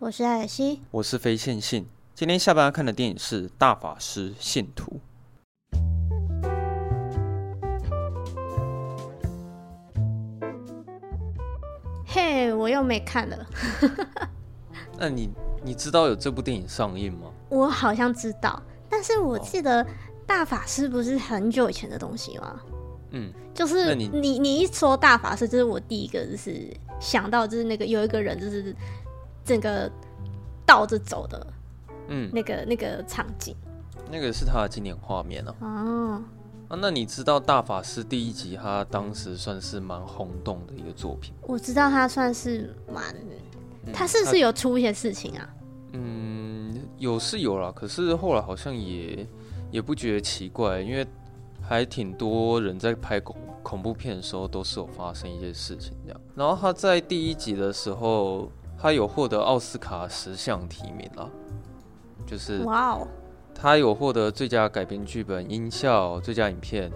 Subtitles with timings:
[0.00, 1.84] 我是艾尔西，我是非线性。
[2.14, 5.00] 今天下班要看的电影是《大法师：信徒》。
[12.06, 13.44] 嘿，我又没看了。
[14.96, 15.30] 那你
[15.64, 17.32] 你知道有这部电影上映吗？
[17.50, 19.84] 我好像知道，但是我记得
[20.24, 22.60] 《大法师》不是很久以前的东西吗？
[23.10, 28.72] 嗯，就是你你，你一说大法师，就是我第一个就是想到就是那个有一个人就是。
[29.48, 29.90] 整个
[30.66, 31.46] 倒着走的，
[32.08, 33.56] 嗯，那个那个场景，
[34.10, 35.54] 那个是他的经典画面哦。
[35.60, 36.22] 哦，
[36.68, 41.32] 啊，那你知道《大法师》第一集，他当时算是蛮轰动的一个作品。
[41.40, 43.02] 我知道他算是蛮，
[43.90, 45.48] 他是不是有出一些事情啊？
[45.92, 49.26] 嗯，有是有啦，可是后来好像也
[49.70, 51.06] 也不觉得奇怪，因为
[51.62, 56.20] 还挺多人在拍恐恐怖片的时候都是有发生一些事情这样。
[56.34, 58.52] 然后他在第一集的时候。
[58.80, 61.28] 他有获得奥斯卡十项提名了，
[62.24, 63.08] 就是哇哦，
[63.52, 66.88] 他有获得最佳改编剧本、音效、最佳影片、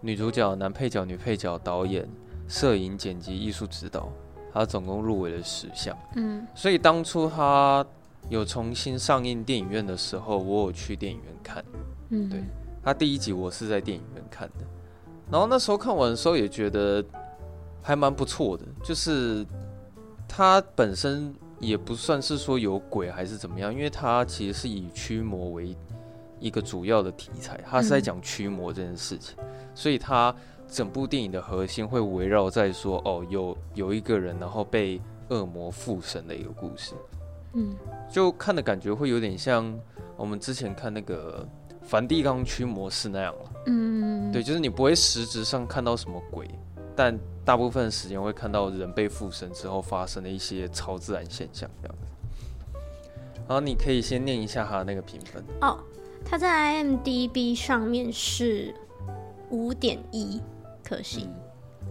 [0.00, 2.08] 女主角、男配角、女配角、导演、
[2.48, 4.10] 摄影、剪辑、艺术指导，
[4.52, 5.96] 他总共入围了十项。
[6.16, 7.86] 嗯，所以当初他
[8.28, 11.64] 有重新上映电影院的时候，我有去电影院看。
[12.08, 12.42] 嗯，对，
[12.82, 14.64] 他第一集我是在电影院看的，
[15.30, 17.04] 然后那时候看完的时候也觉得
[17.80, 19.46] 还蛮不错的，就是。
[20.28, 25.74] 它本身也不算是说有鬼还是怎么样，因为它其实是以驱魔为
[26.38, 29.44] 一个主要的题材，它是在讲驱魔这件事情，嗯、
[29.74, 30.32] 所以它
[30.68, 35.00] 整部电影的核心会围绕在说，哦，有有一个人然后被
[35.30, 36.94] 恶魔附身的一个故事，
[37.54, 37.74] 嗯，
[38.08, 39.76] 就看的感觉会有点像
[40.16, 41.48] 我们之前看那个
[41.82, 46.48] 梵蒂冈驱魔师那样了，嗯，对，就是你不会实质上看到什么鬼，
[46.98, 52.76] 但大部分时间会看到人被附身之后发生的一些超自然现象，这样子。
[53.46, 55.78] 然后你可以先念一下他的那个评分哦。
[56.24, 58.74] 他在 IMDB 上面是
[59.50, 60.42] 五点一
[60.82, 61.30] 颗星，
[61.82, 61.86] 嗯、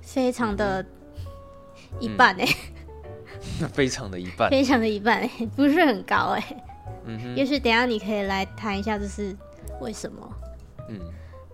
[0.00, 0.86] 非常的
[1.98, 2.56] 一半哎、欸，
[3.60, 6.64] 那、嗯、 非常的一半，非常的一半哎、欸，不是很高哎、欸。
[7.06, 9.36] 嗯哼，也许等一下你可以来谈一下，这是
[9.80, 10.32] 为什么？
[10.88, 11.00] 嗯，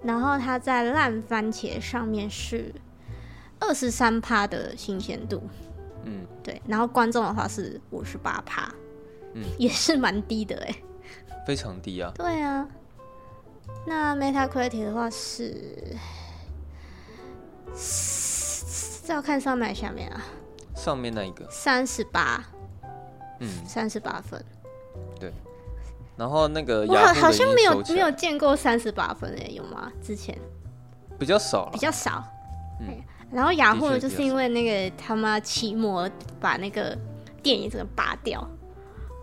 [0.02, 2.74] 然后它在烂番茄上面是。
[3.60, 5.42] 二十三趴的新鲜度，
[6.04, 8.72] 嗯，对，然后观众的话是五十八趴，
[9.34, 10.76] 嗯，也是蛮低的哎，
[11.44, 12.12] 非常低啊。
[12.14, 12.68] 对啊，
[13.84, 15.96] 那 Metacritic 的话是，
[17.74, 20.22] 是要看上面还是下面啊？
[20.76, 22.44] 上面那一个三十八，
[23.40, 24.40] 嗯，三十八分，
[25.18, 25.32] 对。
[26.18, 29.90] 然后那个我好好像没有没有见过三十八分哎，有吗？
[30.02, 30.36] 之前
[31.18, 32.24] 比较少，比较少，
[32.80, 32.88] 嗯。
[33.30, 36.96] 然后雅虎呢，就是因为那个他妈奇摩把那个
[37.42, 38.40] 电影整个拔掉。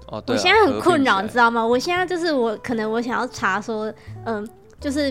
[0.07, 1.65] 哦，对啊，我现在很困扰，你知道吗？
[1.65, 3.91] 我现在就是我可能我想要查说，
[4.25, 4.47] 嗯，
[4.79, 5.09] 就是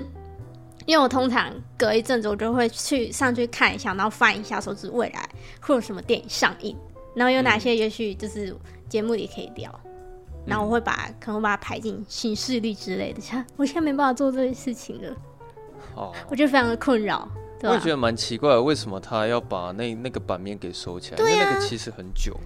[0.87, 5.29] 因为我通常隔一阵子我就会去上去看一下，然后翻一下说是未来
[5.61, 6.77] 会有什么电影上映，
[7.17, 8.55] 然后有哪些也许就是
[8.89, 9.84] 节目里可以聊，嗯，
[10.47, 13.21] 然后我会把可能我把它排进新势力之类的。
[13.21, 15.17] 像我现在没办法做这些事情了，
[15.95, 17.29] 哦，我觉得非常的困扰。
[17.63, 21.17] 我也觉得蛮奇怪的，为什么他要把那那个版面给收起来？
[21.17, 22.37] 对啊，因为那个其实很久，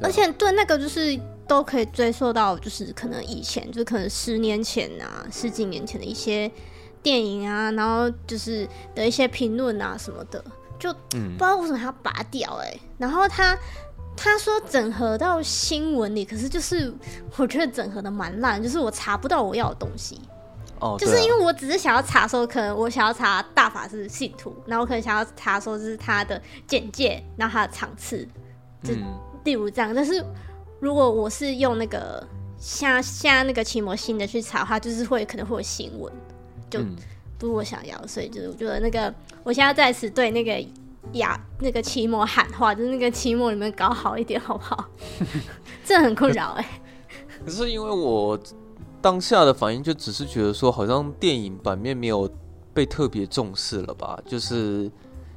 [0.00, 6.50] 而且对那个就是都可以追溯到，就是可能以前，就是可能十年前啊，十几年前的一些
[7.02, 10.42] 电影啊，然后就是的一些评论啊什么的，
[10.78, 12.80] 就不知道为什么他要拔掉哎、欸。
[12.96, 13.54] 然后他
[14.22, 16.92] 他说整合到新闻里，可是就是
[17.38, 20.20] 我觉得整合的蛮烂，就是我查不到我要的东西。
[20.78, 28.26] Oh, 就是因为我只是想要查说，可能我想要查大法师信徒，然后我可能想要查说是他的简介，然后他的场次，
[28.82, 28.94] 就
[29.44, 29.92] 例如这样。
[29.92, 30.24] 嗯、但是
[30.80, 32.26] 如果我是用那个
[32.58, 36.10] 像像那个奇摩新的去查的话，就是会可能会有新闻，
[36.70, 36.80] 就
[37.38, 40.52] 不是我想要，所以就是我觉得那个我现在在此对那个
[41.12, 44.88] 亚那个期末喊话，就是那个期末里面搞好一点好不好？
[45.84, 46.80] 这很困扰哎。
[47.44, 48.38] 可是因为我
[49.00, 52.30] 当下的反应就只是觉得说，好像电影版面没有
[52.72, 54.18] 被特别重视了吧？
[54.26, 54.90] 就是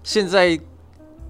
[0.03, 0.59] 现在。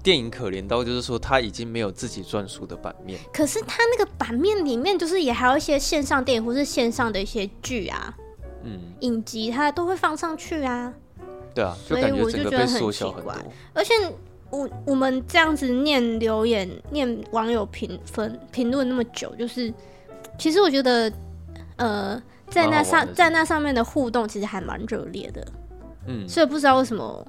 [0.02, 8.14] 电影可怜到就是说他已经没有自己专属的版面，可是他那个版面里面就是也还有一些线上电影或是线上的一些剧啊，
[8.64, 10.92] 嗯，影集他都会放上去啊。
[11.54, 13.34] 对啊，所以我就觉得很奇怪。
[13.72, 13.94] 而且
[14.50, 19.72] 我我们这样子念留言、念网友评分、评论那么久，就是
[20.38, 21.12] 其实我觉得
[21.76, 25.46] 呃，在那上在那上面的互动其实还蛮热烈的，
[26.06, 27.26] 嗯，所以不知道为什么。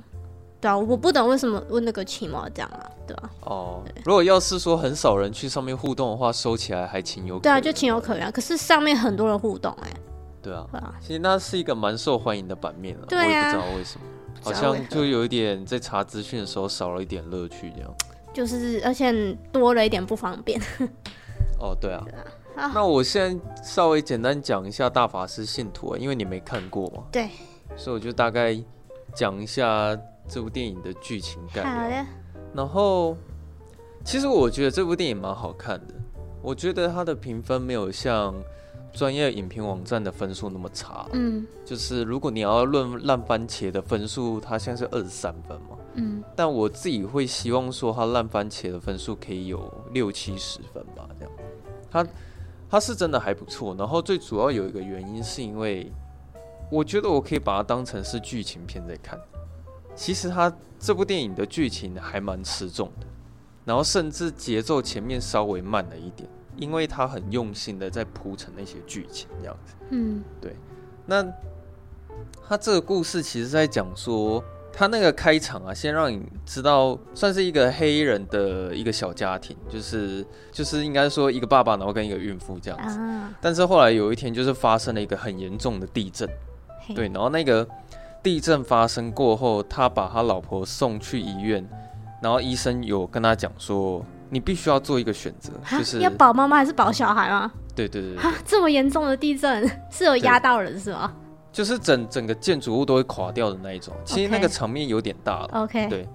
[0.61, 3.29] 对啊，我不懂为什么问那个奇摩这样啊，对吧？
[3.41, 7.41] 哦，如果要是说很少人去上面互动的话，收起来还情有可原。
[7.41, 8.31] 对啊，就情有可原。
[8.31, 9.97] 可是上面很多人互动哎、欸。
[10.41, 13.05] 对啊，对啊，其实那是一个蛮受欢迎的版面了。
[13.05, 14.05] 对啊，我也不知道为什么，
[14.41, 17.93] 好像就有一点在查资讯的时候少了一点乐趣这样。
[18.33, 20.61] 就是，而且多了一点不方便。
[21.59, 22.03] 哦，对啊。
[22.55, 27.03] 那我现在稍微简单讲一下《大法师信徒》啊，因为你没看过嘛。
[27.11, 27.29] 对。
[27.75, 28.57] 所以我就大概
[29.13, 29.97] 讲一下。
[30.27, 32.05] 这部电影的剧情概要，好的。
[32.55, 33.15] 然后，
[34.03, 35.93] 其实我觉得这部电影蛮好看的。
[36.41, 38.33] 我觉得它的评分没有像
[38.95, 41.05] 专业影评网站的分数那么差。
[41.13, 45.77] 嗯，就是如果你要论烂番茄的分数，它现在是二十三分嘛。
[45.93, 51.33] 嗯，但我自己会希望说，它烂番茄的分数可以有六七十分吧，这样。
[51.91, 52.07] 它
[52.69, 53.75] 它是真的还不错。
[53.75, 55.91] 然后最主要有一个原因是因为，
[56.71, 59.19] 我觉得我可以把它当成是剧情片在看。
[59.95, 63.07] 其实它这部电影的剧情还蛮吃重的，
[63.63, 69.73] 然后甚至节奏前面稍微慢了一点，因为他很用心的在铺陈那些剧情这样子。
[69.89, 70.55] 嗯，对。
[71.05, 71.25] 那
[72.47, 74.43] 他这个故事其实在讲说，
[74.73, 82.99] 他那个开场啊，先让你知道，算是一个黑人的一个小家庭，就是就是应该说一个爸爸，然后跟一个孕妇这样子。
[83.41, 86.29] 但是后来有一天，就是发生了一个很严重的地震，
[86.95, 87.67] 对，然后那个。
[88.23, 91.63] 地震发生过后，他把他老婆送去医院，
[92.23, 94.03] 然后医生有跟他讲说
[94.35, 101.13] ：“你必须要做一个选择，就是要保妈妈还是保小孩吗？”对对对，这么严重的地震 是有压到人是吗？
[101.53, 103.93] 就是整整个建筑物都会垮掉的那一种。
[104.03, 105.49] 其实那个场面有点大了。
[105.53, 106.05] OK，对。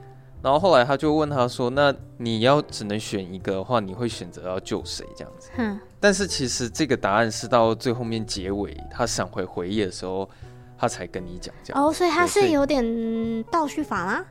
[0.42, 5.48] 然后后来他就问他说：“那你要只能选一个的话，你会选择要救谁？”这样子。
[5.56, 5.80] 嗯。
[5.98, 10.28] 但是其实这个答案是到最后面结尾，他闪回回忆的时候。
[10.82, 12.82] 他才跟你讲这样哦，所以他是有点
[13.50, 14.24] 倒叙法吗？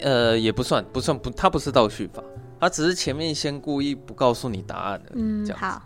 [0.00, 2.22] 呃，也不算，不算不，他不是倒叙法，
[2.60, 5.82] 他只是前面先故意不告诉你答案的，嗯，这样好。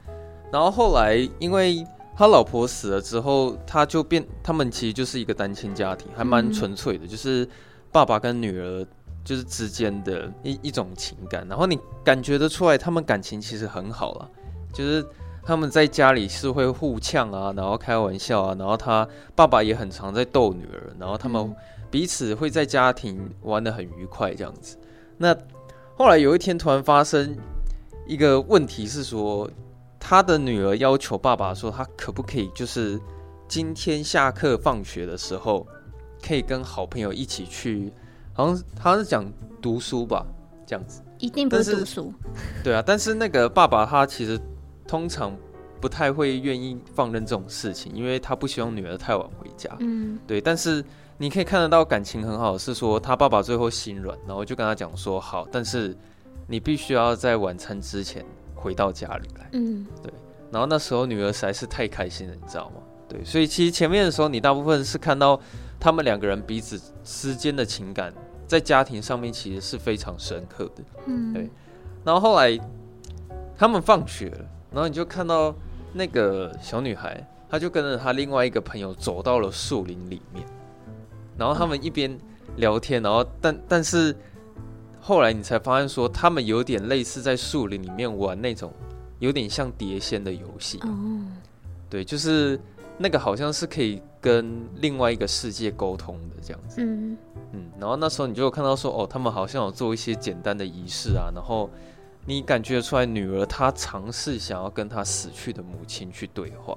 [0.53, 1.87] 然后后来，因为
[2.17, 7.49] 他老婆死了之后，他就变，他们其实就是一个单亲家庭，还蛮纯粹的，嗯，就是
[7.93, 8.87] 爸爸跟女儿
[9.25, 14.31] 就是之间的一一种情感，然后你感觉得出来，他们感情其实很好了，
[14.73, 15.05] 就是。
[15.43, 21.53] 他们在家里是会互呛啊，然后开玩笑啊，然后他爸爸也很常在逗女儿，然后他们
[21.91, 24.77] 彼此会在家庭玩的很愉快这样子。
[25.17, 25.35] 那
[26.01, 27.37] 后来有一天突然发生
[28.07, 29.47] 一个问题是说，
[29.99, 32.99] 他的女儿要求爸爸说，他可不可以就是
[33.47, 35.67] 今天下课放学的时候，
[36.27, 37.93] 可以跟好朋友一起去，
[38.33, 39.31] 好像他是讲
[39.61, 40.25] 读书吧，
[40.65, 41.03] 这样子。
[41.19, 42.15] 一定不是读书。
[42.65, 44.41] 对啊，但是那个爸爸他其实。
[44.89, 45.37] 通常
[45.81, 49.71] 不太会愿意放任这种事情，因为他不希望女儿太晚回家。
[49.79, 50.41] 嗯，对。
[50.41, 50.85] 但是
[51.21, 55.95] 你可以看得到感情很好，是说他爸爸最后心软，然后就跟他讲说好，但是
[56.47, 58.25] 你必须要在晚餐之前
[58.55, 59.51] 回到家里来。
[59.53, 60.11] 嗯，对。
[60.51, 62.77] 然后那时候女儿实在是太开心了，你知道吗？
[63.07, 63.23] 对。
[63.23, 65.39] 所以其实前面的时候，你大部分是看到
[65.79, 68.11] 他们两个人彼此之间的情感
[68.47, 70.83] 在家庭上面其实是非常深刻的。
[71.05, 71.51] 嗯，对。
[72.03, 72.59] 然后后来
[73.59, 74.39] 他们放学了。
[74.73, 75.55] 然后你就看到
[75.93, 80.47] 那个小女孩，她就跟着她另外一个朋友走到了树林里面，
[81.41, 82.17] 然后他们一边
[82.57, 84.15] 聊天，然后但但是
[85.01, 88.71] 后来你才发现说，他们有点类似在树林里面玩那种
[89.19, 90.79] 有点像碟仙的游戏。
[91.89, 92.61] 对，就是
[92.99, 96.77] 那个好像是可以跟另外一个世界沟通的这样子。
[96.83, 97.17] 嗯
[97.53, 101.69] 嗯，然后那时候你就看到说，哦，他们好像有做一些简单的仪式啊，然后。
[102.27, 106.77] 你感觉出来，女儿她尝试想要跟她死去的母亲去对话，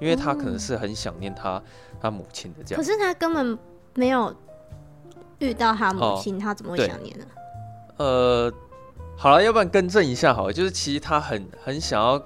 [0.00, 1.62] 因为她可能是很想念她
[2.00, 2.82] 她母亲的这样。
[2.82, 3.56] 可是她根本
[3.94, 4.34] 没有
[5.38, 7.24] 遇到他母亲，她、哦、怎么会想念呢？
[7.96, 8.52] 呃，
[9.16, 12.22] 好了，要不然更正一下好了，就是其实他很很想要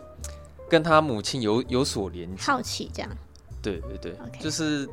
[0.68, 3.10] 跟他母亲有有所连接，好奇这样。
[3.62, 4.88] 对对对.就是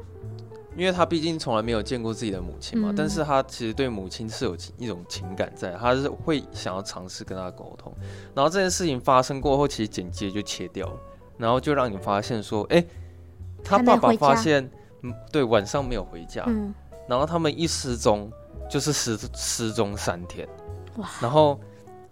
[0.78, 7.94] 因为他毕竟从来没有见过自己的母亲嘛，嗯、但是他其实对母亲是有一种情感在，他是会想要尝试跟他沟通。
[8.34, 11.00] 然后这件事情发生过后，其实剪接就切掉了，
[11.38, 12.88] 然后就让你发现说，哎、欸，
[13.64, 14.72] 他爸爸发现，
[15.04, 16.74] 嗯，对，晚上没有回家，嗯，
[17.08, 18.32] 然后他们一失踪
[18.70, 20.48] 就是失失踪三天，
[20.98, 21.60] 哇，然后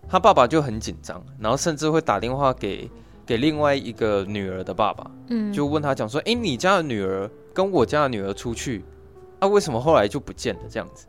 [0.07, 2.89] 他爸爸就很紧张，然后甚至会打电话给。
[3.25, 8.83] 给另外一个女儿的爸爸，嗯，就问他讲说，哎，你家的女儿跟我家的女儿出去，
[9.37, 10.61] 啊，为什么后来就不见了？
[10.67, 11.05] 这样子，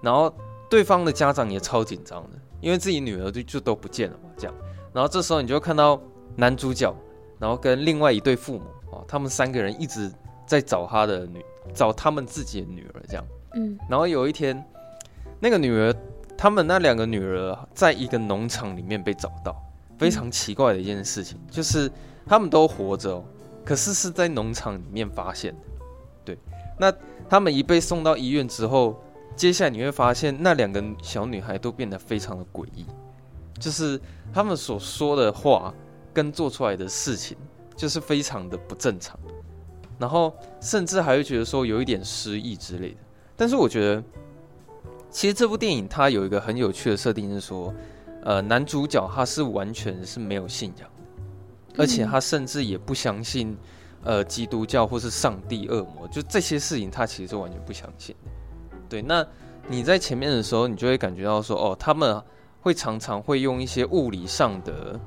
[0.00, 0.32] 然后
[0.70, 4.54] 对方的家长也超紧张的，因为自己女儿就就都不见了嘛，这样，
[4.92, 6.00] 然后这时候你就看到
[6.36, 6.94] 男主角，
[7.40, 10.08] 然后跟另外一对父母哦，他们三个人一直
[10.46, 13.24] 在找他的女，找他们自己的女儿，这样，
[13.54, 14.64] 嗯，然后有一天，
[15.40, 15.94] 那个女儿，
[16.38, 19.60] 他们那两个女儿在一个农场里面被找到。
[19.98, 21.90] 非常奇怪的一件事情，就是
[22.26, 23.24] 他们都活着哦，
[23.64, 25.60] 可是是在农场里面发现的。
[26.22, 26.38] 对，
[26.78, 26.92] 那
[27.30, 29.02] 他们一被送到医院之后，
[29.34, 32.84] 接下来你会发现那两个小女孩都变得非常的诡异，
[33.58, 33.98] 就是
[34.34, 35.72] 他们所说的话
[36.12, 37.34] 跟做出来的事情，
[37.74, 39.18] 就是非常的不正常，
[39.98, 42.98] 然后甚至还会觉得说有一点失意之类的。
[43.36, 44.02] 但是我觉得，
[45.10, 47.74] 其实这部电影它有一个很有趣的设定是说。
[48.28, 53.56] 呃，男主角他是完全是没有信仰的，而且他甚至也不相信，
[54.02, 58.30] 呃，基督教或是上帝、恶魔，就这些事情他其实是完全不相信的。
[58.88, 59.24] 对，那
[59.68, 62.20] 你在前面的时候，你就会感觉到说，哦，他们
[62.60, 64.98] 会常常会用一些物理上的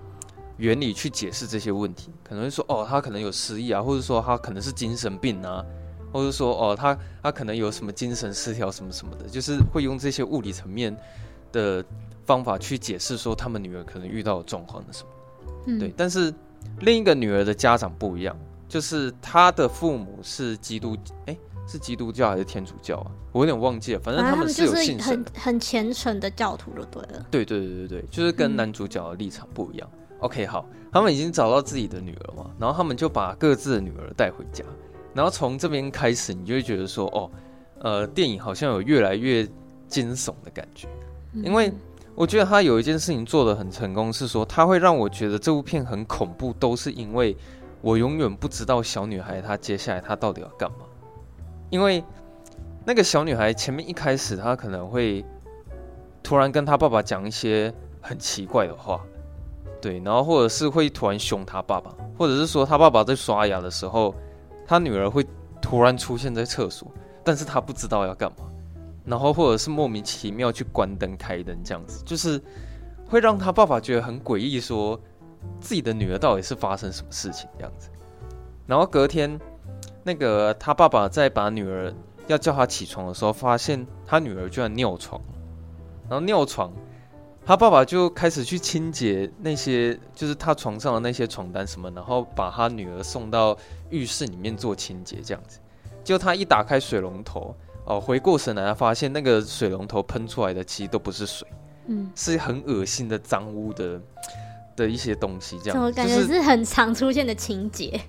[0.60, 5.66] 原理去解释这些问题，可能会说，哦，他可能有失忆啊，或者说他可能是精神病啊，
[6.14, 10.96] 或者说，哦，他他可能有什么精神失调什么什么的，就是会用这些物理层面
[11.52, 11.84] 的。
[12.26, 15.10] 方法去解释说他们女儿可能遇到的状况的什么？
[15.66, 15.92] 嗯，对。
[15.98, 16.32] 但是
[16.82, 18.38] 另一个女儿的家长不一样，
[18.68, 21.36] 就是她的父母是基督，哎，
[21.68, 23.10] 是基督教还是天主教啊？
[23.32, 24.00] 我有点忘记了。
[24.00, 27.26] 反正他们是有信神，很很虔诚的教徒就对了。
[27.32, 29.90] 对对对对对，就是跟男主角的立场不一样。
[30.09, 34.64] 嗯、OK，好，他们已经找到自己的女儿嘛，然后他们就把各自的女儿带回家，
[35.14, 37.32] 然后从这边开始，你就会觉得说，哦，
[37.80, 39.48] 呃，电影好像有越来越
[39.88, 40.88] 惊悚的感觉，
[41.34, 41.72] 因为。
[42.16, 47.34] 我觉得他有一件事情做得很成功，是说他会让我觉得这部片很恐怖，都是因为
[47.80, 50.80] 我永远不知道小女孩她接下来她到底要干嘛。
[51.70, 52.04] 因为
[52.84, 55.24] 那个小女孩前面一开始她可能会
[56.22, 59.02] 突然跟她爸爸讲一些很奇怪的话，
[59.82, 64.14] 对，然后或者是会突然凶他爸爸，或者是说他爸爸在刷牙的时候，
[64.66, 65.26] 他女儿会
[65.62, 66.92] 突然出现在厕所，
[67.24, 68.46] 但是他不知道要干嘛。
[69.06, 72.40] 然后或者是莫名其妙去关灯开灯这样子，就是
[73.08, 75.00] 会让他爸爸觉得很诡异，说
[75.60, 77.90] 自己的女儿到底是发生什么事情这样子。
[78.68, 79.40] 然后隔天，
[80.04, 81.92] 那个他爸爸在把女儿
[82.28, 85.20] 要叫他起床的时候，发现他女儿居然尿床。
[86.08, 86.72] 然后尿床，
[87.50, 93.58] 他爸爸就开始去清洁那些就是他床上的那些床单什么，然后把他女儿送到
[93.90, 95.58] 浴室里面做清洁这样子。
[96.04, 97.56] 就他一打开水龙头。
[97.86, 101.48] 哦，回过神来，发现那个水龙头喷出来的其实都不是水，
[101.88, 104.00] 嗯，是很恶心的脏污的
[104.76, 105.84] 的一些东西，这样。
[105.84, 108.00] 我感觉是很常出现的情节。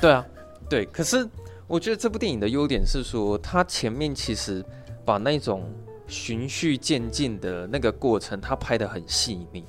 [0.00, 0.24] 对啊，
[0.70, 0.86] 对。
[0.86, 1.28] 可是
[1.66, 4.64] 我觉得这部电影的优点是说，它前面其实
[5.04, 5.64] 把那种
[6.06, 9.64] 循序渐进的那个过程，他拍得很细腻，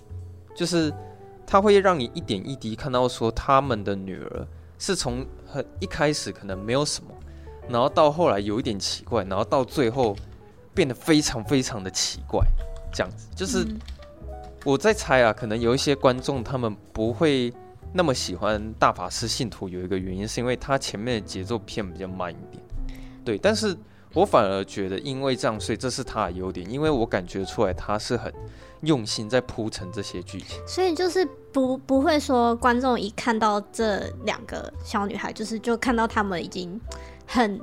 [0.55, 0.93] 就是
[1.45, 7.09] 他会让你一点一滴看到说他们的女儿是从很一开始可能没有什么。
[7.69, 10.15] 然后到后来有一点奇怪，然后到最后
[10.73, 12.45] 变得非常非常的奇怪，
[12.93, 13.67] 这样子就是
[14.63, 17.53] 我在猜啊，可能有一些观众他们不会
[17.91, 22.63] 那么喜欢《大法师信徒》，有一个原因是因为它前面的节奏片比较慢一点，
[23.25, 23.37] 对。
[23.37, 23.75] 但是
[24.17, 28.33] 我反而觉得，因为这样，所以这是他的优点，因为我感觉出来他是很
[28.81, 36.79] 用心在铺陈这些剧情，所以就是不不会说观众一看到这两个小女孩，就是就看到他们已经。
[37.29, 37.59] 很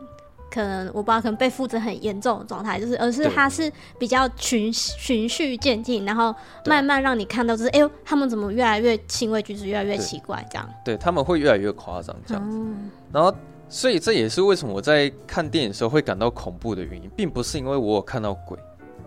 [0.50, 6.34] 可能我不知道，可能被负责很严重的状态，就是而是他是比较循循序渐进，然后
[6.66, 10.68] 慢慢让你看到，就是哎呦，他们怎么越来越行为举止越来越奇怪，这样。
[10.84, 12.58] 对，他们会越来越夸张这样子。
[12.58, 13.34] 嗯、然后，
[13.68, 18.58] 所以这也是为什么我在看电影时候会感到恐怖的原因，并不是因为我有看到鬼，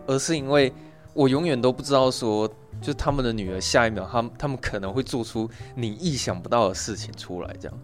[0.05, 0.71] 而是因为
[1.13, 2.49] 我永远都不知道说，
[2.81, 7.79] 就他们的女儿下一秒，他们他们可能会做出你意想不到的事情出来，这样。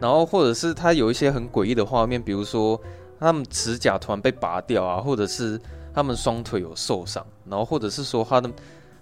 [0.00, 2.80] 然后，或者是他有一些很诡异的画面，比如说
[3.18, 5.60] 他们指甲突然被拔掉啊，或者是
[5.92, 8.50] 他们双腿有受伤，然后或者是说他的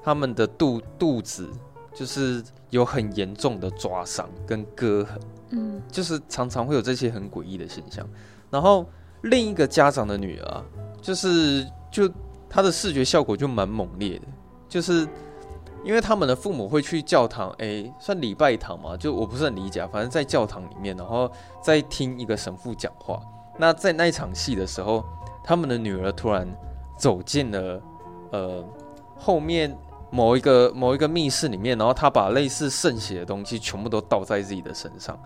[0.02, 1.46] 他们的肚肚子
[1.94, 5.20] 就是有很严重的抓伤跟割痕，
[5.50, 8.06] 嗯，就是常常会有这些很诡异的现象。
[8.50, 8.84] 然后
[9.22, 10.64] 另一个家长的女儿啊，
[11.00, 12.10] 就是就
[12.48, 14.26] 她的视觉效果就蛮猛烈的，
[14.68, 15.06] 就是
[15.84, 21.30] 因为他们的父母会去教堂，哎、算礼拜堂嘛，就我不是很理解，反正在教堂里面，然后
[21.62, 23.20] 在听一个神父讲话。
[23.58, 25.04] 那在那一场戏的时候，
[25.44, 26.46] 他们的女儿突然
[26.98, 27.80] 走进了
[28.32, 28.64] 呃
[29.16, 29.76] 后面
[30.10, 35.18] 某一个某一个密室里面，然后他把类似圣血的东西全部都倒在自己的身上，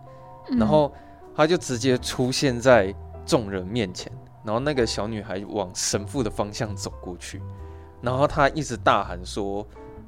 [0.59, 0.93] 然后
[1.35, 2.95] 他就直接出现在。
[3.27, 4.11] 众人面前，
[4.43, 7.41] 然后那个小女孩往神父的方向走过去，
[8.01, 9.65] 然后他一直大喊说：“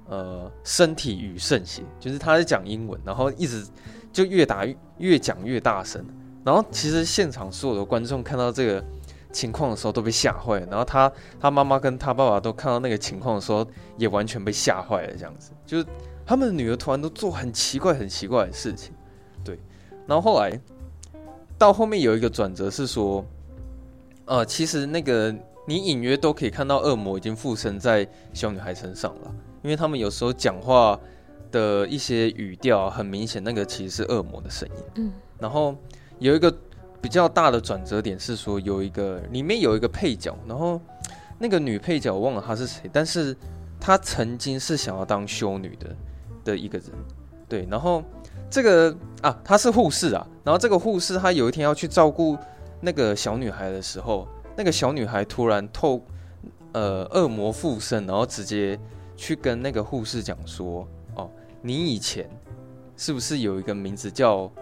[0.08, 3.64] 呃，身体与圣血。”就是他在讲英文，然后一直
[4.12, 6.04] 就越打越越讲越大声。
[6.42, 8.84] 然后其实现场所有的观众看到这个
[9.32, 11.10] 情况的时候都被吓坏了，然后他
[11.40, 15.86] 他妈妈跟他爸爸都看到那个情况的时候也完全被吓坏了，这样子就是
[16.24, 18.94] 他们的女儿突然都做很奇怪很奇怪的事情，
[19.42, 19.58] 对，
[20.06, 20.60] 然后后来。
[21.58, 23.24] 到后面有一个转折是说，
[24.24, 25.32] 呃，其实那个
[25.64, 30.98] 你隐约都可以看到恶魔已经附身在小女孩身上了，因为他们有时候讲话
[31.52, 34.84] 的一些语调很明显，那个其实是恶魔的声音。
[34.96, 35.76] 嗯，然后
[36.18, 36.52] 有一个
[37.02, 40.80] 比较大的转折点是说，有一个里面有一个配角，然后
[41.38, 43.36] 那个女配角忘了她是谁，但是
[43.78, 45.96] 她曾经是想要当修女的
[46.44, 46.88] 的一个人，
[47.46, 48.02] 对，然后。
[48.48, 50.26] 这个啊，她是护士啊。
[50.44, 52.36] 然后这个护士，她有一天要去照顾
[52.82, 56.02] 那个小女孩的时候，那个小女孩突然透
[56.72, 58.78] 呃恶魔附身，然后直接
[59.16, 61.30] 去跟那个护士讲说：“哦，
[61.62, 62.28] 你以前
[62.94, 64.52] 是不是有一个名字叫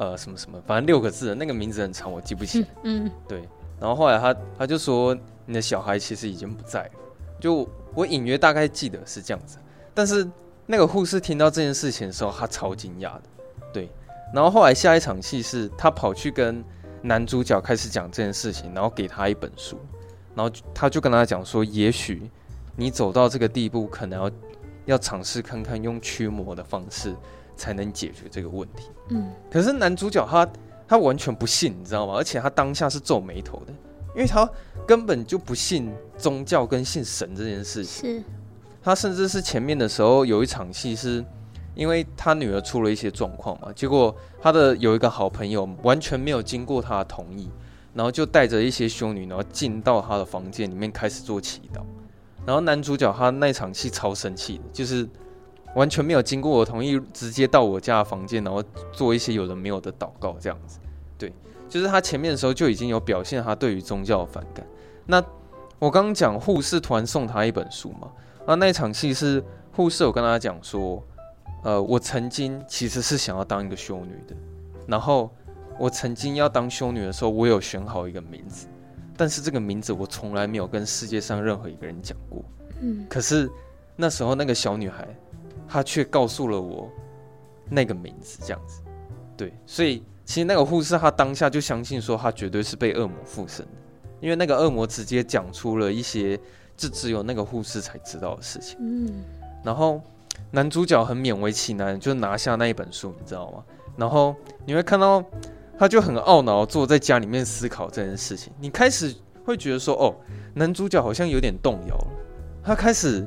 [0.00, 0.60] 呃什么什么？
[0.66, 3.48] 反正六个字的那个名字很长，我记不起来。”嗯，对。
[3.78, 5.16] 然后后来他他就说
[5.46, 6.90] ：“你的小孩其实已经不在了。”
[7.38, 9.58] 就我隐约大概记得是这样子，
[9.94, 10.28] 但是。
[10.66, 13.22] 那个护士听到这件事情的时候，他超惊讶的，
[13.72, 13.90] 对。
[14.32, 16.64] 然后后来下一场戏是他跑去跟
[17.02, 19.80] 男主角开始讲这件事情，然后给他一本书，
[20.32, 22.30] 然后他就跟他讲说，也许
[22.76, 24.30] 你走到这个地步，可能要
[24.84, 27.16] 要尝试看看用驱魔的方式
[27.60, 28.88] 才能解决这个问题。
[29.10, 29.30] 嗯。
[29.50, 30.48] 可是男主角他
[30.88, 32.14] 他完全不信，你知道吗？
[32.16, 33.72] 而且他当下是皱眉头的，
[34.14, 34.48] 因为他
[34.86, 38.16] 根本就不信宗教跟信神这件事情。
[38.16, 38.24] 是。
[38.82, 41.22] 他甚至是前面的时候有一场戏，是
[41.74, 47.50] 因为他女儿出了一些状况嘛，结果他的有一个好朋友完全没有经过他的同意，
[47.92, 51.82] 然后就带着一些修女，然后进到他的房间里面开始做祈祷。
[52.46, 55.06] 然后男主角他那场戏超生气的，就是
[55.74, 60.78] 完全没有经过我同意，直接到我家的房间，然后做一些有的没有的祷告这样子。
[61.16, 61.32] 对，
[61.68, 64.66] 就是他前面的时候就已经有表现他对于宗教的反感。
[65.06, 65.22] 那
[65.78, 68.10] 我刚刚讲护士团送他一本书嘛。
[68.46, 71.02] 那那场戏是护士有跟他讲说，
[71.62, 74.34] 呃，我曾经其实是想要当一个修女的，
[74.86, 75.30] 然后
[75.78, 78.66] 我曾经要当修女的时候，我有选好一个名字，
[79.16, 82.42] 但是这个名字我从来没有跟世界上任何一个人讲过。
[82.80, 83.48] 嗯，可是
[83.94, 85.06] 那时候那个小女孩，
[85.70, 86.90] 她却告诉了我
[87.68, 88.82] 那个名字，这样子。
[89.36, 93.72] 对，所以其实那个护士她当下就相信说，她绝对是被恶魔附身的，
[94.20, 96.38] 因为那个恶魔直接讲出了一些。
[96.76, 98.78] 这只有那个护士才知道的事情。
[98.80, 99.22] 嗯，
[99.62, 100.00] 然后
[100.50, 103.62] 男主角很勉为其难，就拿下那一本书，你知道吗？
[103.98, 105.22] 然后你会看到
[105.78, 108.50] 他就很懊恼，坐在家里面思考这件事情。
[108.58, 110.16] 你开始会觉得说，哦，
[110.54, 112.06] 男主角好像有点动摇了。
[112.64, 113.26] 他开始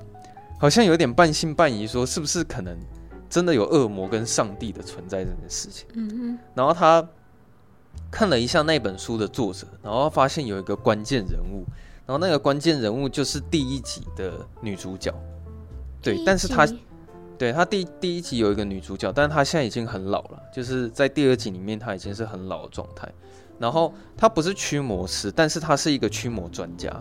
[0.60, 2.78] 好像有点半信半疑，说是不是可能
[3.30, 5.88] 真的有恶魔跟上帝的存在这件事情？
[5.94, 6.40] 嗯嗯。
[6.56, 7.08] 然后他
[8.12, 11.66] 看了一下那本书的作者，然后发现有一个关键人物。
[12.06, 15.10] 然后那个关键人物就是第一集的女主角，
[16.02, 16.68] 对，但是她，
[17.38, 23.10] 对她第第一集有一个女主角，但是她现在已经很老了，就是在第二集里面她已经是很老的状态。
[23.58, 26.92] 然后她不是驱魔师，但是她是一个驱魔专家，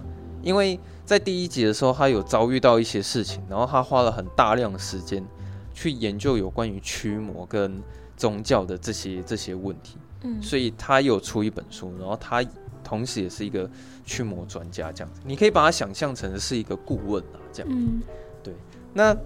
[0.43, 5.25] 因为在第一集的时候他有遭遇到一些事情，然后他花了很大量的时间
[5.73, 7.83] 去研究有关于驱魔跟
[8.17, 12.45] 宗教的这些这些问题，嗯，所以他有出一本书，然后他。
[12.85, 13.71] 同时也是一个
[14.05, 17.73] 驱魔专家，这样子，你可以把他想象成是一个顾问啊，这样。
[17.73, 18.03] 嗯，
[18.43, 18.53] 对。
[18.93, 19.17] 那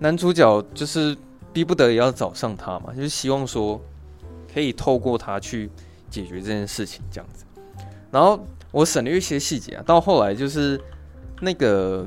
[0.00, 1.16] 男主角就是
[1.50, 3.80] 逼不得已要找上他嘛，就是希望说
[4.52, 5.70] 可以透过他去
[6.10, 7.44] 解决这件事情，这样子。
[8.10, 8.44] 然后
[8.76, 10.78] 我省略一些细节啊，到后来就是
[11.40, 12.06] 那个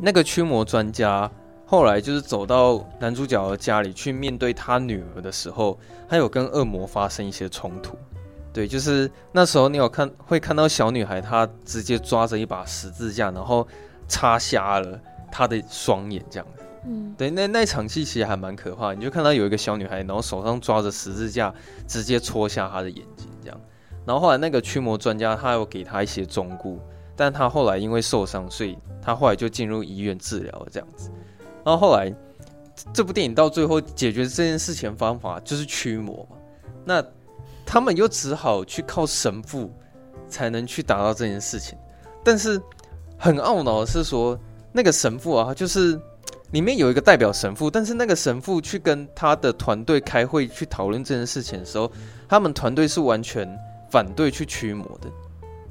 [0.00, 1.30] 那个驱魔专家，
[1.66, 7.94] 后来就是走到男主角的家里去面对他女儿的时候，他有跟恶魔发生一些冲突。
[8.54, 13.68] 对，就是那时候你有看会看到小女孩，她直接抓着一把十字架，然后
[14.08, 14.98] 插瞎了
[15.30, 16.64] 她的双眼，这样子。
[16.86, 18.94] 嗯，对，那那场戏其实还蛮可怕。
[18.94, 21.54] 你就看到有一个小女孩，然后手上抓着十字架，
[21.86, 23.60] 直接戳瞎她的眼睛，这样。
[24.08, 26.78] 然后后来那个驱魔专家他有给他一些忠告，
[27.14, 31.10] 但他后来因为受伤，所以他后来就进入医院治疗了这样子。
[31.62, 32.10] 然后后来
[32.90, 36.36] 这部电影到最后解决这件事情的方法就是驱魔嘛，
[36.86, 37.04] 那
[37.66, 39.70] 他们又只好去靠神父
[40.26, 41.76] 才能去达到这件事情。
[42.24, 42.58] 但是
[43.18, 44.40] 很懊恼的是说，
[44.72, 46.00] 那个神父啊，就是
[46.52, 51.92] 里面有一个代表神父，但是那个神父去跟他的团队开会去讨论这件事情的时候，
[52.26, 53.46] 他们团队是完全。
[53.90, 55.08] 反对去驱魔的，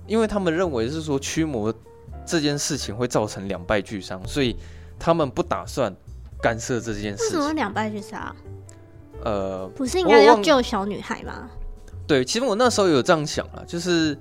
[0.08, 1.74] 因为他们认为是说驱魔
[2.26, 4.56] 这件事情会造成两败俱伤，所以
[5.00, 5.96] 他们不打算
[6.42, 7.38] 干涉这件事情。
[7.38, 8.36] 为什么两败俱伤？
[9.24, 11.50] 呃，不是应该要救小女孩吗？
[12.06, 14.18] 对，其实我那时候有这样想啊，就是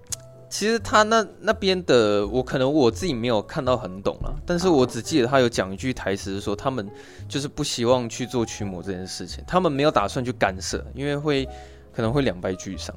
[0.50, 6.90] 其实他那那边的我可能我自己没有看到很懂啊，但是我只记得他有讲一句台词，是说他们
[7.28, 11.48] 就是不希望去做驱魔这件事情，他们没有打算去干涉，因为会
[11.92, 12.94] 可能会两败俱伤。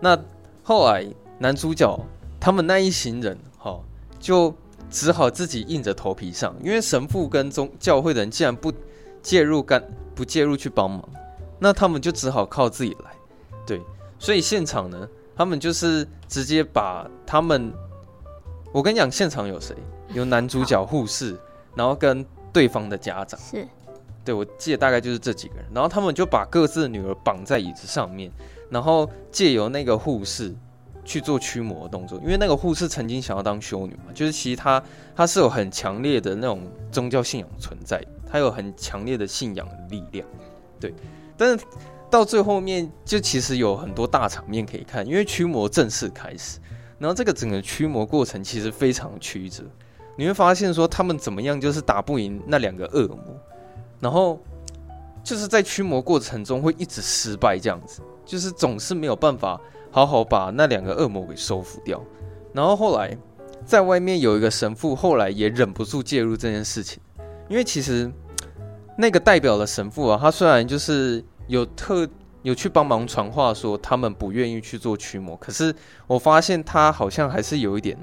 [0.00, 0.18] 那
[0.62, 1.06] 后来
[1.38, 1.98] 男主角
[2.38, 3.80] 他们那一行人，哈，
[4.18, 4.54] 就
[4.90, 8.72] 只好自己硬着头皮上，因为神父跟宗教会的人既然不
[9.22, 9.82] 介入干
[10.14, 11.02] 不介入去帮忙，
[11.58, 13.10] 那他们就只好靠自己来，
[13.66, 13.80] 对，
[14.18, 17.72] 所以现场呢，他们就是直接把他们，
[18.72, 19.74] 我跟你讲，现场有谁？
[20.12, 21.36] 有男主角、护士，
[21.74, 23.66] 然后跟对方的家长，是，
[24.24, 28.30] 对，我记得大概就是这几个人，然后他们就把各自的女儿绑在椅子上面。
[28.68, 30.54] 然后借由那个护士
[31.04, 34.82] 去做驱魔动作，因为那个护士曾经想要当修女嘛，就是其实她
[35.14, 40.26] 她是有很强烈的那种宗教信仰存在，她有很强烈的信仰力量，
[40.80, 40.92] 对。
[41.36, 41.64] 但是
[42.10, 46.58] 到最后面，就其实有很多大场面可以看，因为驱魔正式开始，
[46.98, 49.62] 然后这个整个驱魔过程其实非常曲折，
[50.16, 53.38] 你会发现说他们怎么样就是打不赢那两个恶魔，
[54.00, 54.40] 然后
[55.22, 58.00] 就是在驱魔过程中会一直失败这样子。
[58.26, 59.58] 就是总是没有办法。
[59.88, 61.98] 好好把那两个恶魔给收服掉，
[62.52, 63.16] 然后后来
[63.64, 67.00] 在外面有一个神父，后来也忍不住介入这件事情，
[67.48, 68.12] 因为其实
[68.98, 72.06] 那个代表的神父啊，他虽然就是有特
[72.42, 75.74] 有去帮忙传话说他们不愿意去做驱魔，可是
[76.06, 77.96] 我发现他好像还是有一点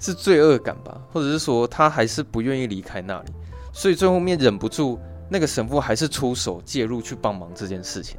[0.00, 3.32] 是罪恶感吧，或者是说他还是不愿意离开那里，
[3.72, 4.98] 所以最后面忍不住
[5.30, 8.18] 那个神父还是出手介入去帮忙这件事情，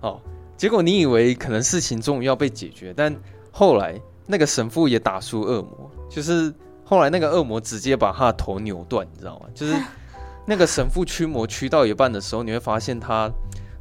[0.00, 0.20] 哦。
[0.56, 3.14] 结果你以为可能事情终于要被解决，但
[3.50, 6.52] 后来那个神父也打输恶魔，就是
[6.84, 9.46] 后来那个恶魔直接把他的头扭断，你知道吗？
[9.54, 9.74] 就是
[10.46, 13.30] 那个神父驱魔驱到一半的时候，你会发现他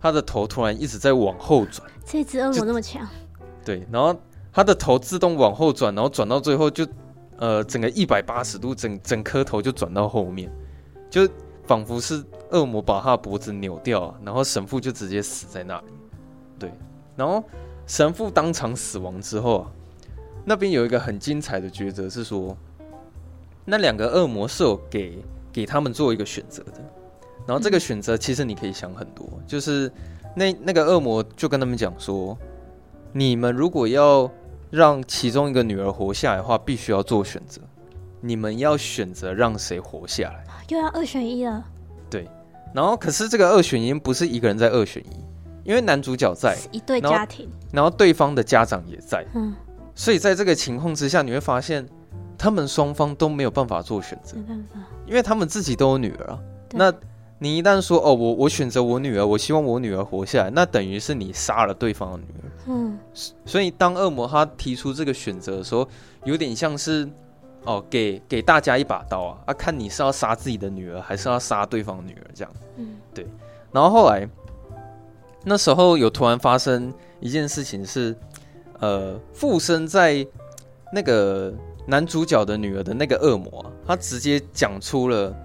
[0.02, 1.88] 他的头突然一直在往后转。
[2.06, 3.08] 这只恶魔那么强？
[3.64, 4.16] 对，然后
[4.52, 6.86] 他的头自动往后转，然后转到最后就
[7.38, 10.52] 呃整个一百八十度，整整颗头就转到后面，
[11.10, 11.28] 就
[11.66, 15.88] 仿佛是恶魔把他的脖子扭掉，然后神父就直接死在那里。
[16.58, 16.72] 对，
[17.15, 17.44] 然后
[17.86, 19.72] 神父当场死亡之后啊，
[20.46, 22.56] 那边有一个很精彩的抉择是说，
[23.65, 26.82] 那两个恶魔是有给给他们做一个选择的，
[27.48, 29.91] 然后这个选择其实你可以想很多，就是
[30.36, 32.38] 那那个恶魔就跟他们讲说，
[33.12, 34.30] 你们如果要
[34.70, 37.62] 让其中一个女儿活下来的话，必须要做选择，
[38.22, 40.44] 你们要选择让谁活下来？
[40.70, 41.63] 又要二选一了。
[42.10, 42.28] 对，
[42.74, 45.25] 然后可是这个二选一不是一个人在二选一。
[45.65, 49.54] 因为男主角在一对家庭然，然后对方的家长也在，嗯，
[49.95, 51.84] 所以在这个情况之下，你会发现
[52.38, 56.39] 他们双方都没有办法做选择，没办法，因为他们自己都有女儿啊。
[56.71, 56.93] 那
[57.39, 62.99] 你一旦说哦，我我选择我女儿，我希望我女儿活下来，那等于是你杀了对方的女儿，嗯。
[63.43, 65.88] 所以当恶魔他提出这个选择的时候，
[66.25, 67.10] 有点像是
[67.63, 73.25] 哦，给给大家一把刀啊，啊，看你是要杀自己的女儿，还是要杀对方的女儿这样，嗯，对。
[73.71, 74.30] 然后后来。
[75.46, 78.16] 那时候有突然发生一件事情是，
[78.80, 80.26] 呃，附身在
[80.92, 81.54] 那个
[81.86, 85.36] 男主角的女儿的那个恶魔，他直接讲出了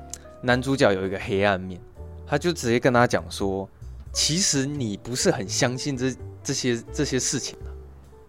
[0.41, 1.79] 男主角有一个黑暗面，
[2.27, 3.69] 他就直接跟他讲说，
[4.11, 7.69] 其实你不是很相信这这些这些事情啊，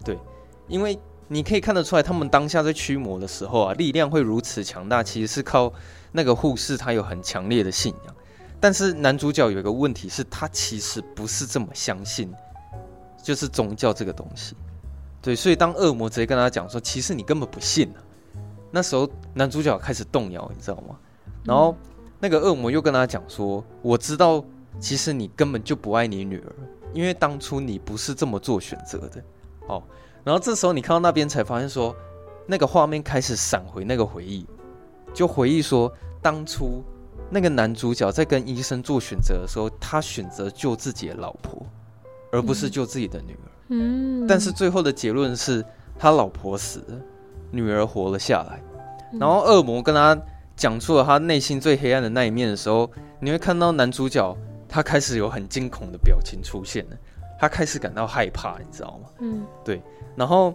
[0.04, 0.20] 对，
[0.68, 5.72] 因为你可以看得出来，他们当下在驱魔的时候啊，力量会如此强大，其实是靠
[6.12, 8.16] 那个护士他有很强烈的信仰。
[8.62, 12.32] 但是男主角有一个问题是，他其实不是这么相信，
[13.24, 14.56] 就是宗教这个东西，
[15.19, 17.97] 对，所以当恶魔直接跟他讲说，其实你根本不信啊，
[18.69, 20.95] 那时候男主角开始动摇，你知道吗？
[21.43, 21.76] 然后
[22.19, 24.45] 那个恶魔又跟他讲说，我知道，
[24.80, 26.54] 其实你根本就不爱你女儿，
[26.93, 29.24] 因为当初你不是这么做选择的，
[29.67, 29.82] 哦，
[30.24, 31.95] 然后这时候你看到那边才发现说，
[32.45, 34.45] 那个画面开始闪回那个回忆，
[35.15, 36.84] 就回忆说当初。
[37.34, 41.65] 那个男主角在跟医生做选择的时候，他选择救自己的老婆，
[42.32, 43.48] 而不是救自己的女儿。
[43.70, 45.63] 嗯，但是最后的结论是
[45.98, 47.00] 他老婆死了，
[47.50, 48.62] 女儿活了下来。
[49.17, 50.17] 然后恶魔跟他
[50.58, 52.91] 讲出了他内心最黑暗的那一面的时候，
[53.22, 56.98] 你会看到男主角他开始有很惊恐的表情出现了，
[57.39, 59.10] 他开始感到害怕，你知道吗？
[59.20, 59.82] 嗯，对。
[60.17, 60.54] 然后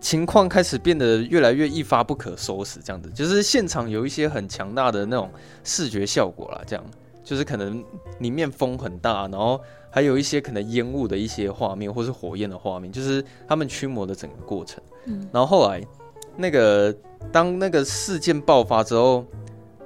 [0.00, 5.30] 情况开始变得越来越一发不可收拾，这样子，就是现场有一些很强大的那种
[5.64, 6.84] 视觉效果啦，这样，
[7.24, 7.82] 就是可能
[8.20, 14.80] 里面风很大，然后还有一些可能烟雾的一些画面，或是火焰的画面，就是他们驱魔的整个过程。
[15.06, 15.82] 嗯，然后后来
[16.36, 16.94] 那个
[17.32, 19.24] 当那个事件爆发之后，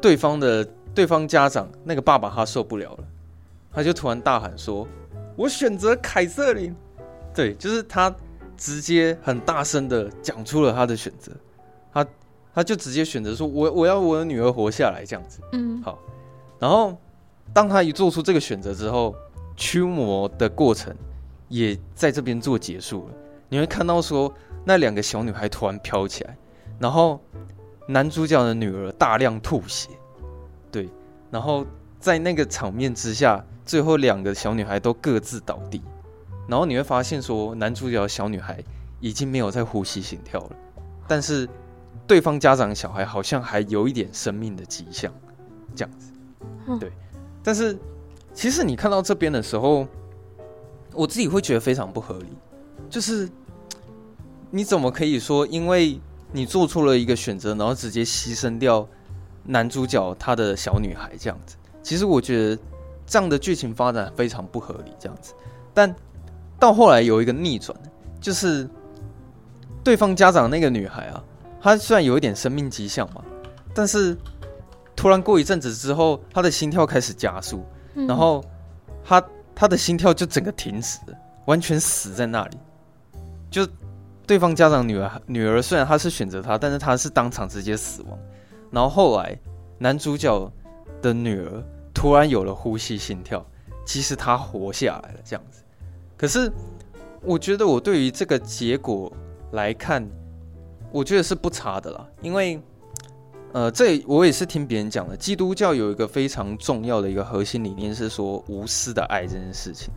[0.00, 3.04] 对方的对方家长那个爸爸他受不了了，
[3.72, 4.86] 他就突然大喊说
[5.36, 6.74] ：“我选择凯瑟琳。”
[7.32, 8.14] 对，就是他。
[8.60, 11.32] 直接很大声的讲出了他的选择，
[11.94, 12.06] 他
[12.54, 15.98] 他就直接选择说：“我我要我的女儿活下来。”这样子，嗯，好。
[16.58, 16.94] 然后
[17.54, 19.14] 当他一做出这个选择之后，
[19.56, 20.94] 驱魔的过程
[21.48, 23.14] 也在这边做结束了。
[23.48, 24.30] 你会看到说，
[24.62, 26.36] 那两个小女孩突然飘起来，
[26.78, 27.18] 然后
[27.88, 29.88] 男主角的女儿大量吐血，
[30.70, 30.86] 对，
[31.30, 31.64] 然后
[31.98, 35.80] 在那个场面之下，最后两个小女孩都各自倒地。
[36.50, 38.58] 然后你会发现，说男主角的小女孩
[38.98, 40.50] 已经没有在呼吸心跳了，
[41.06, 41.48] 但是
[42.08, 45.12] 对方家长的小孩好像还有一点生命的迹象，
[45.76, 46.10] 这样子，
[46.80, 46.90] 对。
[47.40, 47.78] 但是
[48.34, 49.86] 其实你看到这边的时候，
[50.92, 52.36] 我自己会觉得非常不合理，
[52.90, 53.28] 就是
[54.50, 56.00] 你怎么可以说，因为
[56.32, 58.84] 你做出了一个选择，然后直接牺牲掉
[59.44, 61.54] 男主角他的小女孩这样子？
[61.80, 62.60] 其实我觉得
[63.06, 65.32] 这样的剧情发展非常不合理，这样子，
[65.72, 65.94] 但。
[66.60, 67.76] 到后来有一个逆转，
[68.20, 68.68] 就是
[69.82, 71.24] 对方家长那个女孩啊，
[71.60, 73.24] 她虽然有一点生命迹象嘛，
[73.74, 74.16] 但是
[74.94, 78.44] 突然过一阵子之后，她的心跳开始加速，嗯、然后
[79.02, 82.58] 她她的心跳就整个停止了，完全死在那里。
[83.50, 83.66] 就
[84.26, 88.18] 对方家长女儿女儿虽然她是选择她，但是她是当场直接死亡。
[88.70, 89.36] 然后后来
[89.78, 90.52] 男主角
[91.00, 93.44] 的女儿突然有了呼吸心跳，
[93.86, 95.59] 其实她活下来了，这样子。
[96.20, 96.52] 可是，
[97.22, 99.10] 我觉得我对于这个结果
[99.52, 100.06] 来看，
[100.92, 102.06] 我觉得是不差的啦。
[102.20, 102.60] 因为，
[103.54, 105.16] 呃，这我也是听别人讲的。
[105.16, 109.90] 基督教有一个非常重要的一个核心理念是说无私的爱这件事情。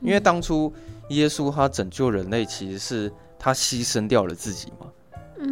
[0.00, 0.72] 因为当初
[1.10, 4.86] 耶稣他拯救人类，其实是他牺牲掉了自己嘛。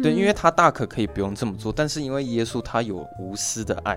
[0.01, 3.95] 对，因为他大可可以不用这么做，但是因为耶稣他有无私的爱，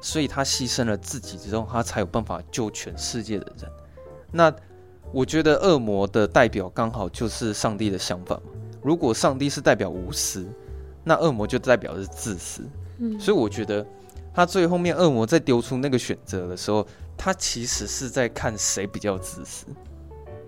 [0.00, 3.70] 所以他牺牲了自己之后，他才有办法救全世界的人。
[4.32, 4.50] 那。
[5.16, 8.52] 我觉得恶魔的代表刚好就是上帝的想法嘛。
[8.82, 10.46] 如果上帝是代表无私，
[11.02, 12.62] 那恶魔就代表是自私。
[12.98, 13.84] 嗯，所以我觉得
[14.34, 19.64] 他最后面恶魔在丢出那个选择的时候，他其实是在看谁比较自私。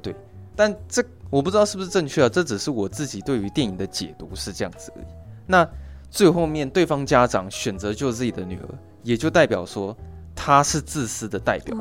[0.03, 0.15] 对，
[0.55, 2.29] 但这我不知道是不是正确啊。
[2.29, 5.07] 这只是我自己对于电影的解读是这样子而已。
[5.47, 5.67] 那
[6.11, 8.69] 最后面对方家长选择救自己的女儿，
[9.03, 9.97] 也就代表说。
[10.41, 11.77] 他是自私的代表，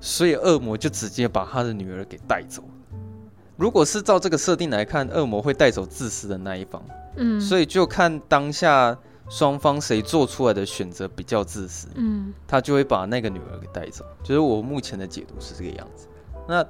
[0.00, 2.64] 所以恶魔就直接把他的女儿给带走。
[3.58, 6.82] 如果是照这个设定来看，恶魔会带走自私的那一方，
[7.16, 8.96] 嗯，所以就看当下
[9.28, 14.02] 双方谁做出来的选择比较自私，嗯，他就会把那个女儿给带走。
[14.22, 16.06] 就是我目前的解读是这个样子。
[16.48, 16.64] 那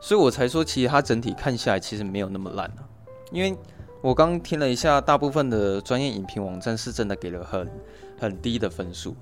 [0.00, 2.84] 所以我才说，其实他整体看下来其实没有那么烂啊，
[3.30, 3.56] 因为
[4.02, 7.70] 我刚听了一下，大部分的专业影评网站是真的给了很
[8.20, 9.16] 很低的分数。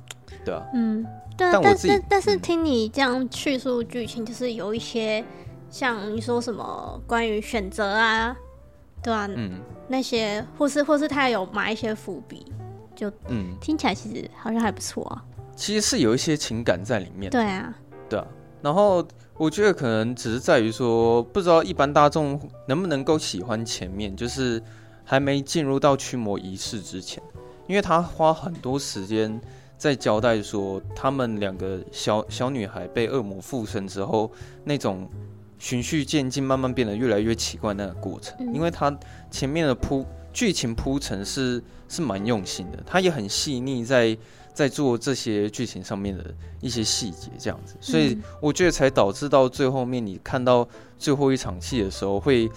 [0.45, 5.25] 对啊，嗯，但但是但是听你这样叙述剧情，就是有一些
[5.69, 8.35] 像你说什么关于选择啊，
[9.03, 12.47] 对啊，嗯，那些或是或是他有埋一些伏笔，
[12.97, 15.25] 就嗯，听起来其实好像还不错啊。
[15.55, 17.75] 其实是有一些情感在里面，对啊，
[18.09, 18.27] 对啊。
[18.62, 24.62] 然后我觉得可能只是在于说，不知道一般大众能不能够喜欢前面，就是
[25.05, 27.23] 还没进入到驱魔仪式之前，
[27.66, 29.40] 因为他花很多时间。
[29.81, 34.31] 在交代说，他们两个小小女孩被恶魔附身之后，
[34.62, 35.09] 那种
[35.59, 38.95] 循序渐进、慢慢变得越来越奇怪那个过程，嗯、因为它
[39.31, 44.14] 前面的铺剧情铺陈是是蛮用心的，他也很细腻，在
[44.53, 46.23] 在做这些剧情上面的
[46.61, 52.51] 一些细节，这样子，所以我觉得才导致到最后面，你看到最后一场戏的时候，会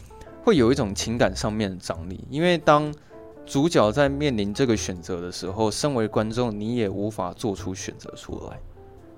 [0.44, 2.94] 会有一种情感上面的张力，因为当。
[3.46, 8.60] 主角在面临这个选择的时候，身为观众，你也无法做出选择出来，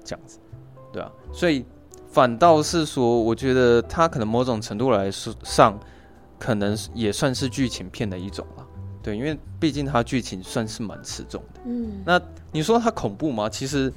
[0.04, 0.40] 这样子，
[0.92, 1.66] 对啊，所以
[2.10, 5.80] 反倒是说，我觉得他可能某种程度来说上，
[6.40, 8.66] 可能也算是剧情片的一种了，
[9.04, 11.62] 对，因为毕竟他剧情算是蛮吃重的。
[11.66, 12.20] 嗯，那
[12.52, 13.48] 你说他恐怖吗？
[13.48, 13.94] 其实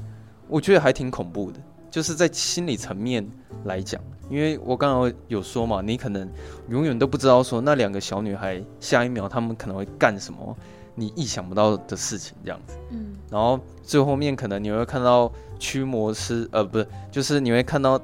[0.47, 1.59] 我觉得还挺恐怖的，
[1.91, 3.27] 就是在心理层面
[3.65, 6.29] 来讲，因为我刚刚有说嘛，你可能
[6.69, 10.57] 永远都不知道说那两个小女孩下一秒她们可能会干什么，
[10.95, 12.77] 你意想不到的事情这样子。
[12.91, 18.01] 嗯，然后最后面可能你会看到驱魔师，呃，不是，就是你会看到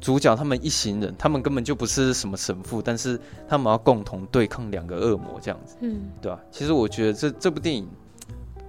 [0.00, 5.76] 主角他们一行人，他们根本就不是什么神父，但是他们要共同对抗两个恶魔这样子。
[5.80, 6.40] 嗯，对吧？
[6.50, 7.88] 其实我觉得这这部电影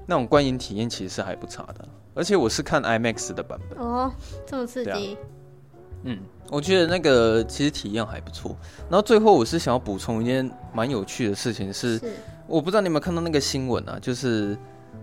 [0.05, 1.88] 那种观影体验其实是还不差的。
[2.13, 4.12] 而且我是看 IMAX 的版本哦，
[4.45, 4.89] 这么刺激。
[4.89, 5.17] 啊。
[6.04, 6.17] 嗯，
[6.50, 8.56] 我觉得那个其实体验还不错。
[8.89, 12.13] 然后最后我是想要补充一件蛮有趣的事情是，是
[12.48, 14.58] 我不知道你有没有看到那个新闻啊，就是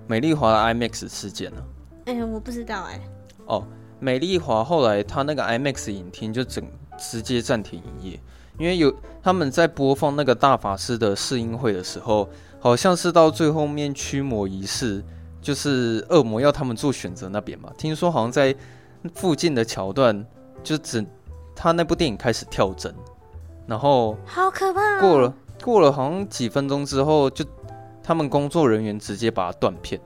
[0.07, 1.59] 美丽华的 IMAX 事件呢？
[1.59, 2.07] 啊？
[2.07, 3.01] 哎、欸，我不知道哎、欸。
[3.45, 3.67] 哦，
[4.01, 6.65] 美丽华后来他那个 IMAX 影厅就整
[6.99, 8.21] 直接暂停营业，
[8.59, 12.27] 因为有他们在播放那个大法师的试映会的时候，
[12.59, 15.05] 好像是到最后面驱魔仪式。
[15.47, 18.53] 就是恶魔要他们做选择那边嘛，听说好像在
[19.15, 20.27] 附近的桥段，
[20.65, 21.07] 就只
[21.55, 22.93] 他那部电影开始跳帧，
[23.65, 25.01] 然后好可怕。
[25.01, 25.33] 过了
[25.63, 27.45] 过了好像几分钟之后，就
[28.03, 30.01] 他们工作人员直接把它断片，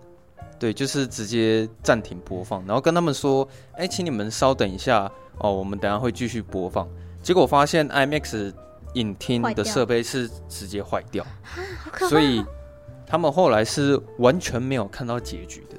[0.59, 6.87] 对，就是直接暂停播放，然后跟他们说，哎，请你们稍等一下哦，我们等下会继续播放。
[7.23, 8.53] 结果发现 IMAX
[8.93, 11.25] 影厅的设备是直接坏掉，
[12.11, 12.45] 所以。
[13.11, 15.77] 他们后来是完全没有看到结局的。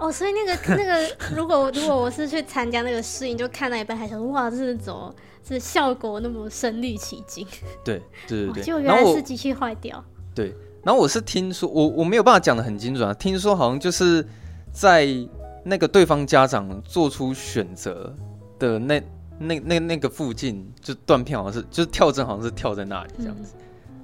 [0.00, 5.14] 哦，所以那个 那个，如果如果我是去参加那个试映，就看到一半，还想哇，这是怎么，
[5.44, 7.46] 这效果那么身临其境？
[7.84, 10.02] 对对对对，就原来是机器坏掉。
[10.34, 13.12] 对，然后我是听说，我我没有办法讲的很精准啊。
[13.12, 14.26] 听说好像就是
[14.72, 15.06] 在
[15.62, 18.16] 那个对方家长做出选择
[18.58, 19.00] 的那
[19.38, 23.52] 那那那个附近，就断片，好像是就是跳针，好像是跳在那里这样子。
[23.56, 23.61] 嗯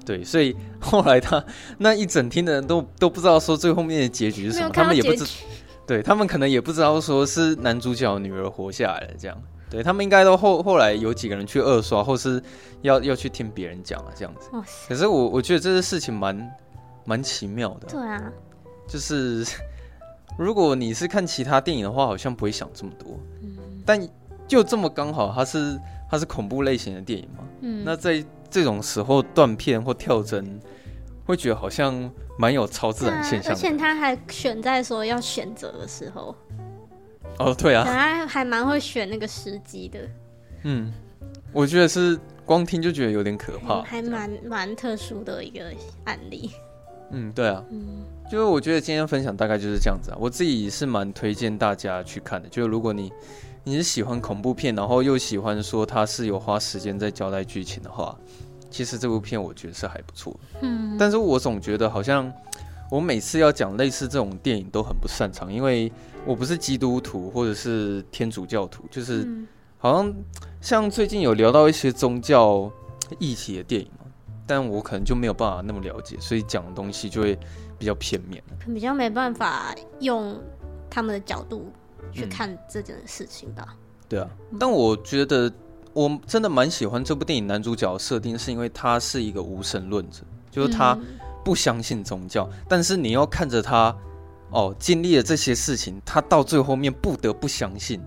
[0.08, 1.44] 对，所以 后来他
[1.76, 5.26] 那一整天的人都都不知道说最后面的结局是什么，他们也不知，
[5.86, 9.36] 对他们可能也不知道说是男主角女儿活下来了这样，
[9.68, 12.42] 对他们应该都后后来有几个人去二刷，或是
[12.80, 14.48] 要要去听别人讲啊这样子。
[14.88, 16.50] 可是我我觉得这个事情蛮
[17.04, 17.88] 蛮奇妙的。
[17.88, 18.32] 对啊，
[18.88, 19.44] 就是
[20.38, 23.20] 如果你是看其他电影的话，好像不会想这么多。
[23.42, 24.00] 嗯，但
[24.46, 25.78] 就这么刚好，它是
[26.10, 27.44] 它是恐怖类型的电影嘛。
[27.60, 28.24] 嗯，那在。
[28.50, 30.60] 这种时候断片或跳帧，
[31.24, 33.58] 会觉得好像蛮有超自然现象的。
[33.58, 36.34] 而且他还选在说要选择的时候。
[37.38, 40.00] 哦，对啊，他还蛮会选那个时机的。
[40.64, 40.92] 嗯，
[41.52, 45.64] 我觉得是光听就觉得有点可怕，还蛮蛮特殊的一个
[46.04, 46.50] 案例。
[47.10, 50.16] 嗯，对啊，嗯，就是我觉得今天分享大概就是这样子啊。
[50.18, 53.12] 我自己是蛮推荐大家去看的，就是如果你。
[53.68, 58.18] 你是喜欢恐怖片，然后又喜欢说他是有花时间在交代剧情的话，
[58.70, 60.34] 其实这部片我觉得是还不错。
[60.62, 62.32] 嗯，但是我总觉得好像
[62.90, 65.92] 我每次要讲类似这种电影都很不擅长，因为
[66.24, 69.28] 我不是基督徒或者是天主教徒，就是
[69.76, 70.14] 好像
[70.62, 72.72] 像最近有聊到一些宗教
[73.18, 74.06] 议题的电影嘛，
[74.46, 77.38] 但我可能就没有办法那么了解，所以讲的东西就会
[77.78, 78.42] 比较片面，
[78.74, 80.34] 比较没办法用
[80.88, 81.70] 他们的角度。
[82.12, 83.64] 去看这件事情吧。
[83.68, 83.76] 嗯。
[84.08, 84.26] 对啊，
[84.58, 85.52] 但我觉得
[85.92, 90.98] 我真的蛮喜欢这部电影男主角的设定，是因为他是一个无神论者，就是他
[91.44, 93.94] 不相信宗教，嗯、但是你要看着他
[94.50, 98.00] 哦经历了这些事情，他到最后面不得不相信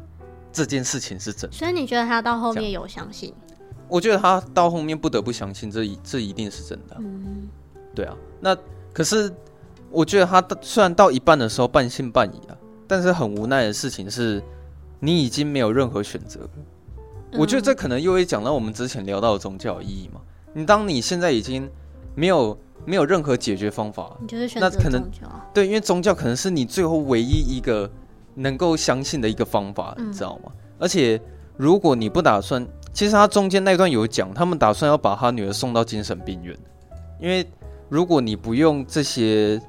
[0.51, 1.55] 这件事情是真的。
[1.55, 3.31] 所以你觉得他到后面有相信？
[3.87, 6.95] 我觉得他到后面不得不相信这一这一定是真的。
[6.97, 7.47] 嗯，
[7.93, 8.17] 对啊。
[8.39, 8.57] 那
[8.91, 9.31] 可是
[9.91, 12.57] 我觉得他虽然到一半的时候半信半疑啊。
[12.91, 14.43] 但是很无奈的事情是，
[14.99, 16.41] 你已经没有任何选择。
[17.37, 20.19] 我觉得这可能又会讲到我们之前聊到的宗教意义嘛。
[20.51, 21.69] 你当你现在已经
[22.15, 25.25] 没有没有任何解决方法，你就是选择宗教。
[25.53, 27.89] 对，因为宗教可能是你最后唯一一个
[28.35, 30.51] 能够相信的一个方法，你知道吗？
[30.77, 31.17] 而且
[31.55, 36.53] 如果你不打算，其实他中间那段有讲，他们打算要把他女儿送到精神病院，
[37.21, 37.47] 因为
[37.87, 39.61] 如果你不用这些。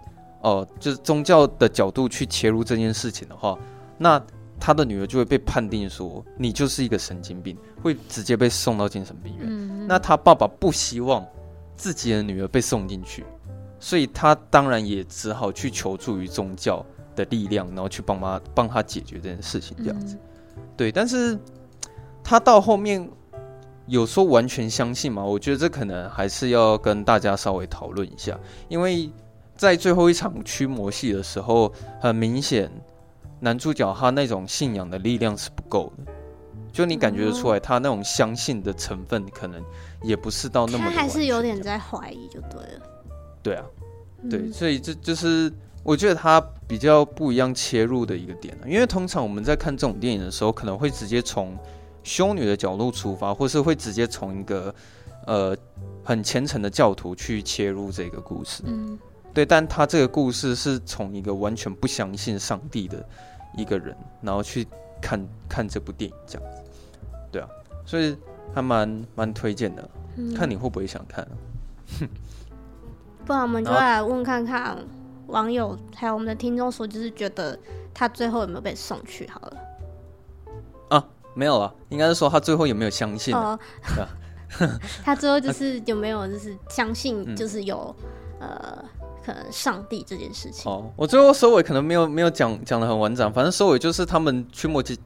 [0.42, 3.58] 哦、呃，就是宗教的角度去切入这件事情的话，
[3.96, 4.22] 那
[4.60, 9.46] 他的女儿就会被判定说你就是一个神经病，会直接被送到精神病院。
[9.48, 11.26] 嗯、那他爸爸不希望
[11.76, 13.24] 自己的女儿被送进去，
[13.80, 16.84] 所以他当然也只好去求助于宗教
[17.16, 19.76] 的力量，然后去帮他帮他解决这件事情。
[19.78, 20.16] 这样子，
[20.56, 20.92] 嗯、对。
[20.92, 21.38] 但是
[22.22, 23.08] 他到后面
[23.86, 25.24] 有说完全相信吗？
[25.24, 28.38] 我觉得这可能还是要跟大家稍微讨论一下，
[28.68, 29.10] 因为。
[29.56, 32.70] 在最后一场驱魔戏的时候，很明显，
[33.40, 36.12] 男主角他那种信仰的力量是不够的，
[36.72, 39.62] 就你感觉得出来，他那种相信的成分可能
[40.02, 40.84] 也不是到那么。
[40.84, 42.82] 他还是有点在怀疑，就对了。
[43.42, 43.64] 对啊，
[44.30, 51.56] 对，所以这就是我觉得他比较不一样切入的一个点，因为通常我们在看这种电影的时候，可能会直接从
[52.04, 54.74] 修女的角度出发，或是会直接从一个
[55.26, 55.56] 呃
[56.04, 58.62] 很虔诚的教徒去切入这个故事。
[58.66, 58.98] 嗯，
[59.34, 63.04] 对，但他这个故事是从一个完全不相信上帝的
[63.56, 64.66] 一个人，然后去
[65.00, 66.62] 看看这部电影这样子。
[67.30, 67.48] 对啊，
[67.84, 68.16] 所以
[68.54, 71.32] 还蛮蛮推荐的，嗯，看你会不会想看啊。
[73.24, 74.76] 不然我们就来问看看。
[75.28, 77.58] 网友还有我们的听众说，就是觉得
[77.94, 79.26] 他最后有没有被送去？
[79.28, 79.56] 好了，
[80.90, 83.34] 啊，没有了，应该是说他最后有没有相信？
[83.34, 83.58] 哦，
[85.02, 87.94] 他最后就是有没有就是相信，就是有、
[88.40, 88.84] 嗯、呃，
[89.24, 90.70] 可能上帝这件事情。
[90.70, 94.96] 哦，我最后收尾可能没有没有讲讲的很完整，反正收尾就是他们驱魔结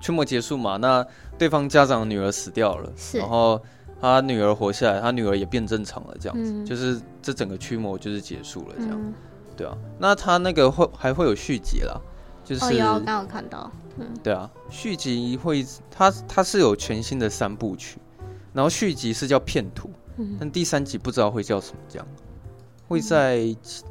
[0.00, 1.06] 驱魔结束嘛，那
[1.38, 3.60] 对方家长的女儿死掉了，是，然后
[4.00, 8.92] 他女儿活下来，他女儿也变正常了，这样子，嗯、就是这整个驱魔就是结束了，这样。
[8.92, 9.12] 嗯。
[9.56, 11.96] 对啊，那他那个会还会有续集啦，
[12.44, 18.00] 就是、哦、有刚刚有看到，嗯，对啊，续集会，他他是有全新的三部曲，
[18.52, 22.06] 然后续集是叫片图，嗯，但第三集不知道会叫什么这样，
[22.94, 23.44] 会在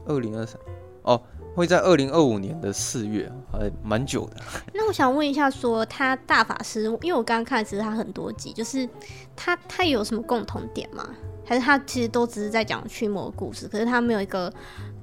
[0.05, 0.57] 二零二三，
[1.01, 1.21] 哦，
[1.55, 4.37] 会在二零二五年的四月，还蛮久的。
[4.73, 8.87] 那我想问一下说，说他大法师，因为我刚刚看其实他很多集，就是
[9.35, 11.09] 他他有什么共同点吗？
[11.45, 14.51] 还是他其实都只是在讲驱魔故事，可是他没有一个。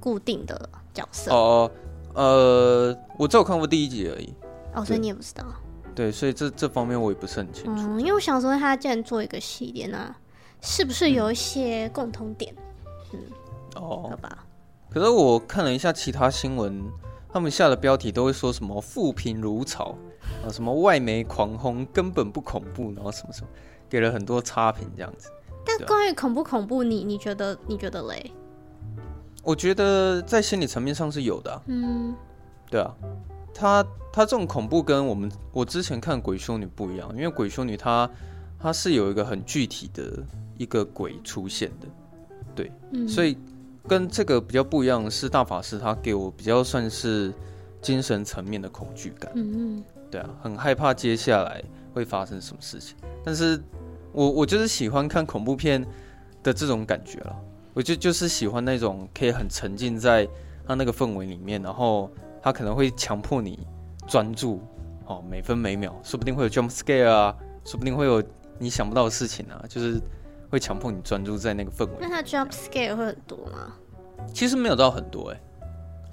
[0.00, 1.70] 固定的角色哦，
[2.14, 4.34] 呃，我只有看过第一集而已，
[4.74, 5.44] 哦，所以你也不知道，
[5.94, 7.82] 对，所以这这方面我也不是很清楚。
[7.82, 10.16] 嗯，因为我想说，他既然做一个系列呢，
[10.62, 12.54] 是不是有一些共同点？
[13.12, 13.18] 嗯，
[13.76, 14.46] 哦，好吧。
[14.88, 16.84] 可是我看了一下其他新闻，
[17.32, 19.96] 他们下的标题都会说什么“富评如潮”，
[20.44, 23.48] 啊，什么外媒狂轰根本不恐怖，然后什么什么，
[23.88, 25.30] 给了很多差评这样子。
[25.64, 28.32] 但关于恐不恐怖，你你觉得你觉得嘞？
[29.42, 32.14] 我觉得在心理层面上是有的，嗯，
[32.70, 32.94] 对啊，
[33.54, 38.10] 他他这种恐怖跟我们我之前看鬼修女不一样，因为鬼修女她
[38.58, 40.22] 她是有一个很具体的
[40.58, 41.86] 一个鬼出现的，
[42.54, 43.38] 对，嗯，所以
[43.90, 47.34] 跟这个比较不一样的是大法师他给我比较算是
[47.82, 51.60] 精神层面的恐惧感，嗯嗯，对啊，很害怕接下来
[51.92, 53.60] 会发生什么事情，但是
[54.12, 55.84] 我我就是喜欢看恐怖片
[56.40, 57.36] 的这种感觉了。
[57.74, 60.24] 我就就是喜欢那种可以很沉浸在
[60.68, 62.08] 他那个氛围里面，然后
[62.40, 63.58] 他可能会强迫你
[64.06, 64.62] 专注，
[65.06, 68.22] 哦，每分每秒，说不定会有 jump scare 啊，说不定会有
[68.56, 70.00] 你想不到的事情啊，就是
[70.50, 71.92] 会强迫你专注在那个氛围。
[72.00, 73.72] 那他 jump scare 会很多吗？
[74.34, 75.40] 其实没有到很多，哎，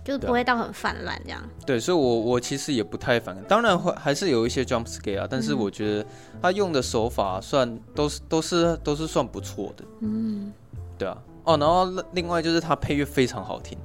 [0.04, 1.42] 就是不会到很泛滥这样。
[1.66, 6.06] 对，所以我我其实也不太反感，当然会还是有一些 jump scare 啊，但是我觉得
[6.42, 10.54] 他用的手法算都是都是都是算不错的，嗯，
[10.98, 11.18] 对啊。
[11.44, 13.78] 哦，然后另外就是他配乐非常好听，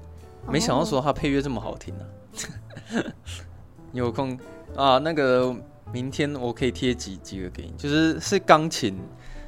[0.49, 3.13] 没想到说他配乐这么好听呢、啊。
[3.93, 4.39] 有空
[4.75, 5.55] 啊，那个
[5.93, 8.99] 明天我可以贴几几个给你，就是是钢琴，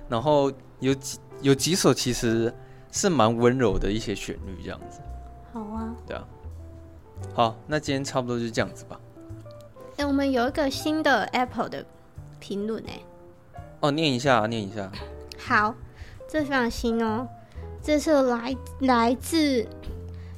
[0.09, 2.53] 然后有几有几首其实
[2.93, 5.01] 是蛮温柔的一些旋律这样子。
[5.53, 6.25] 好啊，对啊，
[7.33, 9.01] 好，那今天差不多就这样子吧。
[9.97, 11.85] 哎，我们有一个新的 Apple 的
[12.41, 13.01] 评论哎。
[13.81, 14.91] 哦，念一下，念一下。
[15.39, 15.75] 好，
[16.29, 17.29] 这非常新哦。
[17.83, 19.67] 这是来来自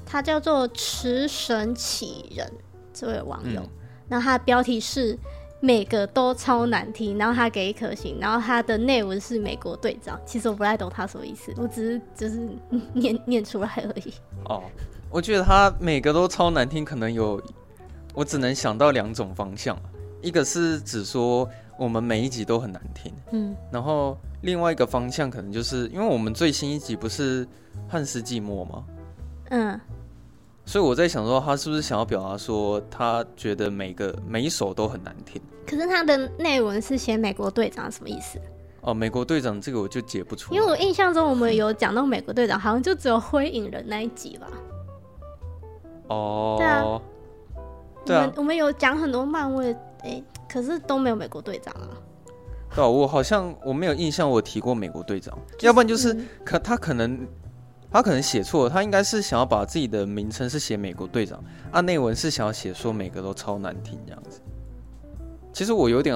[0.04, 2.52] 他叫做池神启人
[2.92, 3.62] 这位网友，
[4.08, 5.16] 然后他的标题是
[5.66, 10.16] 每个都超难听，然后他给一颗星，然后他的内文是美国队长。
[10.24, 12.48] 其实我不太懂他什么意思，我只是就是
[12.92, 14.14] 念念出来而已。
[14.44, 14.62] 哦，
[15.10, 17.42] 我觉得他每个都超难听，可能有
[18.14, 19.76] 我只能想到两种方向，
[20.22, 24.16] 一个是只说我们每一集都很难听，嗯，然后。
[24.42, 27.44] 另外一个方向可能就是因为我们最新一集不是
[27.88, 28.84] 汉斯季默吗？
[29.48, 29.80] 嗯，
[30.66, 35.40] 所以我在想说，他是不是想要表达说，他觉得每个每一首都很难听？
[35.64, 38.40] 可是他的内文是写美国队长，什么意思？
[38.80, 44.48] 哦，美国队长这个我就解不出来，因为我印象中我们有讲到美国队长，好像就只有灰影人那一集吧？
[46.08, 47.00] 哦，对啊，
[48.04, 51.88] 对啊，我们我们有讲很多漫威，哎、欸，可是都没有美国队长啊。
[52.74, 57.26] 对、啊，我好像我没有印象，我提过美国队长，就是、要不然就是可他可能
[57.90, 64.40] 他可能写错了，他应该是想要把自己的名称是写美国队长，啊，内文是想要写说每个都超难听这样子。
[65.52, 66.14] 其实我有点，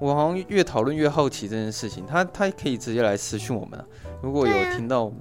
[0.00, 3.84] 我好像越讨论越好奇这件事情，他他可以直接来私讯我们啊，
[4.22, 5.18] 如果有听到我们，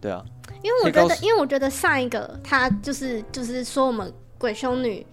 [0.00, 5.06] 对啊，对啊，因为我觉得，因为我觉得上一个他就是就是说我们鬼修女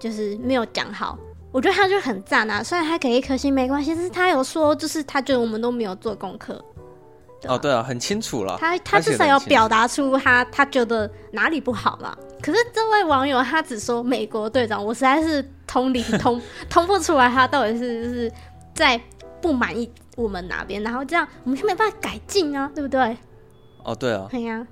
[0.00, 1.18] 就是没有讲好。
[1.50, 6.62] 我觉得他就很赞啊，虽然他给一颗星没关系，但是他有说就是他觉得我们都没有做功课，
[7.46, 8.56] 哦，对啊，很清楚了。
[8.58, 12.16] 他他至少要表达出他他觉得哪里不好嘛。
[12.42, 18.32] 可是这位网友他只说美国队长，我实在是通理通 通不出来，他到底是就是
[18.74, 19.00] 在
[19.40, 23.16] 不满意我们哪边，然后这样我们就没办法改进啊，对不对？
[23.84, 24.66] 哦，对啊，对呀。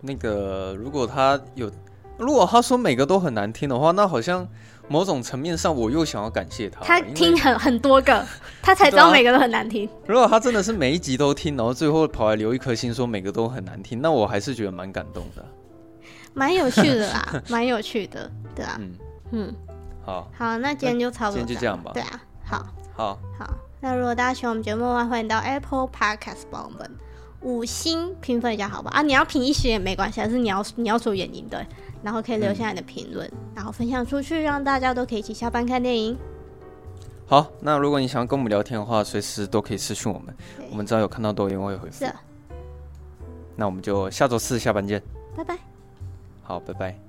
[0.00, 1.70] 那个如果他有，
[2.18, 4.46] 如果他说每个都很难听的话，那好像。
[4.88, 6.80] 某种层面上，我又想要感谢他。
[6.82, 8.24] 他听很 很多个，
[8.62, 9.88] 他才知道每个都很难听。
[10.06, 15.44] 如果他真的是每一集都听，然后最后跑来留一颗心说每个都很难听，那我还是觉得蛮感动的。
[16.34, 18.76] 蛮有趣的啦， 蛮有趣的，对啊。
[18.78, 18.92] 嗯
[19.32, 19.54] 嗯，
[20.04, 21.90] 好，好，那今天就差不多，今天就这样吧。
[21.94, 23.54] 对啊，好，好，好。
[23.80, 26.90] 那如果大家喜欢我们节目的话，欢迎到 Apple Podcast 帮我们
[27.40, 28.90] 五星评分一下，好吧？
[28.94, 31.66] 啊，你要评一些也没关系，还是你要你要说原因对。
[32.02, 36.16] 然后可以留下你的评论，嗯、然后分享出去，让大家都可以一起下班看电影。
[37.26, 40.34] 好，那如果你想要跟我们聊天的话，随时都可以私讯我们，
[40.70, 42.04] 我们只要有看到都会回复。
[42.04, 42.12] 是。
[43.56, 45.02] 那我们就下周四下班见。
[45.36, 45.58] 拜拜。
[46.42, 47.05] 好，拜拜。